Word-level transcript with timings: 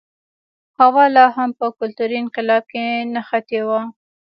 هوا 0.79 1.05
لا 1.15 1.25
هم 1.35 1.49
په 1.59 1.65
کلتوري 1.79 2.15
انقلاب 2.23 2.63
کې 2.71 2.83
نښتی 3.13 3.59
و. 3.67 3.69